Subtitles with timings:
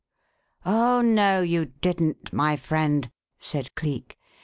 [0.65, 4.17] "Oh, no, you didn't, my friend," said Cleek.